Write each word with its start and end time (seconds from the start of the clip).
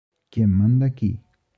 Quien 0.31 0.47
manda 0.47 0.87
aqui. 0.87 1.21